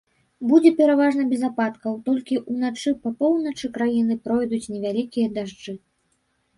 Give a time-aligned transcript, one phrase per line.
[0.51, 5.81] Будзе пераважна без ападкаў, толькі ўначы па поўначы краіны пройдуць невялікія дажджы.